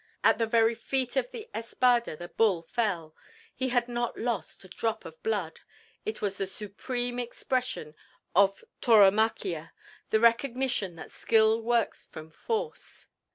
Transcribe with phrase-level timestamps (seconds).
[0.23, 3.15] At the very feet of the espada the bull fell;
[3.53, 5.59] he had not lost a drop of blood;
[6.05, 7.93] it was the supreme expression
[8.33, 9.73] of tauromaquia,
[10.09, 13.09] the recognition that skill works from force.